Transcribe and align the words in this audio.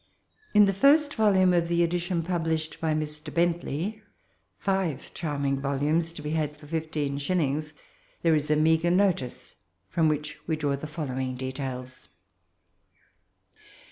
In 0.55 0.65
the 0.65 0.73
first 0.73 1.13
volume 1.13 1.53
of 1.53 1.67
the 1.67 1.83
edition 1.83 2.23
published 2.23 2.81
by 2.81 2.95
Mr. 2.95 3.31
Bentley 3.31 4.01
(five 4.57 5.13
charming 5.13 5.59
volumes, 5.61 6.11
to 6.13 6.23
be 6.23 6.31
had 6.31 6.57
for 6.57 6.65
fifteen 6.65 7.19
shillings^ 7.19 7.73
there 8.23 8.33
is 8.33 8.49
a 8.49 8.55
meagre 8.55 8.89
Dotice, 8.89 9.53
from 9.91 10.07
which 10.07 10.39
we 10.47 10.55
draw 10.55 10.75
the 10.75 10.87
following 10.87 11.35
details. 11.35 12.09